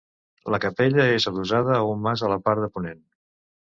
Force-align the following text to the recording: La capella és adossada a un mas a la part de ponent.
La 0.55 0.59
capella 0.63 1.05
és 1.19 1.29
adossada 1.33 1.79
a 1.79 1.87
un 1.93 2.05
mas 2.09 2.27
a 2.29 2.35
la 2.37 2.43
part 2.51 2.67
de 2.67 2.75
ponent. 2.77 3.03